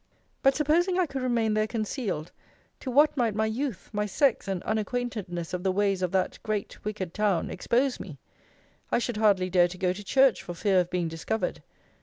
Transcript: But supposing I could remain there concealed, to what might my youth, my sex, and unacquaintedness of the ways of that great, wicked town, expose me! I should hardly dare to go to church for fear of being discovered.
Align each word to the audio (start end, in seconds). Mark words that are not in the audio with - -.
But 0.41 0.55
supposing 0.55 0.97
I 0.97 1.05
could 1.05 1.21
remain 1.21 1.53
there 1.53 1.67
concealed, 1.67 2.31
to 2.79 2.89
what 2.89 3.15
might 3.15 3.35
my 3.35 3.45
youth, 3.45 3.91
my 3.93 4.07
sex, 4.07 4.47
and 4.47 4.63
unacquaintedness 4.63 5.53
of 5.53 5.61
the 5.61 5.71
ways 5.71 6.01
of 6.01 6.11
that 6.11 6.39
great, 6.41 6.83
wicked 6.83 7.13
town, 7.13 7.51
expose 7.51 7.99
me! 7.99 8.17
I 8.91 8.97
should 8.97 9.17
hardly 9.17 9.51
dare 9.51 9.67
to 9.67 9.77
go 9.77 9.93
to 9.93 10.03
church 10.03 10.41
for 10.41 10.55
fear 10.55 10.79
of 10.79 10.89
being 10.89 11.07
discovered. 11.07 11.61